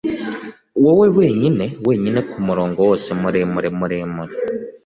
wowe- 0.83 1.07
wenyine 1.17 1.65
wenyine, 1.87 2.19
kumurongo 2.31 2.79
wose 2.89 3.09
muremure, 3.21 3.69
muremure 3.79 4.33